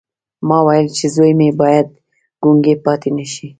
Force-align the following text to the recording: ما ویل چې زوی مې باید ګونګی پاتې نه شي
ما 0.47 0.57
ویل 0.65 0.87
چې 0.97 1.05
زوی 1.15 1.31
مې 1.39 1.49
باید 1.61 1.87
ګونګی 2.43 2.75
پاتې 2.85 3.09
نه 3.17 3.25
شي 3.33 3.47